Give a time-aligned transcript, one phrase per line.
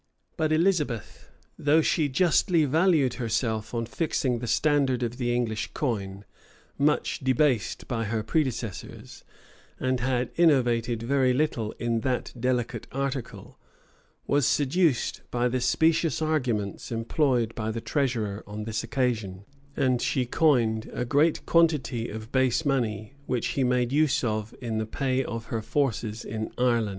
[0.21, 1.29] [*] But Elizabeth,
[1.59, 6.25] though she justly valued herself on fixing the standard of the English coin,
[6.75, 9.23] much debased by her predecessors,
[9.79, 13.59] and had innovated very little in that delicate article,
[14.25, 19.45] was seduced by the specious arguments employed by the treasurer on this occasion;
[19.77, 24.79] and she coined a great quantity of base money, which he made use of in
[24.79, 26.89] the pay of her forces in Ireland.